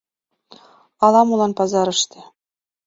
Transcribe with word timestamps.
Ала-молан 1.05 1.51
пазарыште 1.57 2.19